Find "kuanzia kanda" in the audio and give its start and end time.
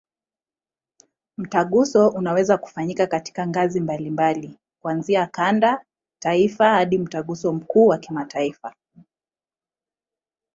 4.81-5.85